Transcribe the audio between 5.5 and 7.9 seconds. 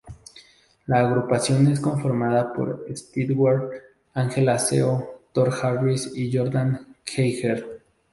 Harris, y Jordan Geiger.